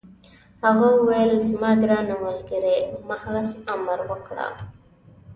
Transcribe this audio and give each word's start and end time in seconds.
هغه 0.63 0.87
وویل: 0.95 1.31
زما 1.49 1.71
ګرانه 1.81 2.15
ملګرې، 2.25 2.77
محض 3.09 3.45
امر 3.73 3.99
وکړه. 4.09 4.47